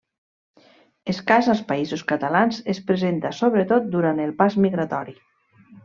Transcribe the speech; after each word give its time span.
Escàs 1.13 1.49
als 1.53 1.61
Països 1.73 2.03
Catalans, 2.13 2.63
es 2.75 2.81
presenta 2.89 3.35
sobretot 3.43 3.89
durant 3.99 4.27
el 4.29 4.35
pas 4.43 4.63
migratori. 4.67 5.19